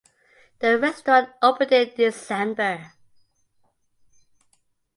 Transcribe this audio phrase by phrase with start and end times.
[0.61, 2.93] The restaurant opened in December.